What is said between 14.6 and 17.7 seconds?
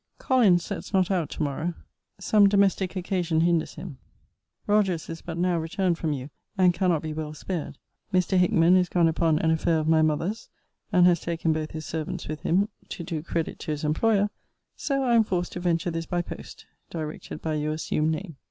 so I am forced to venture this by post, directed by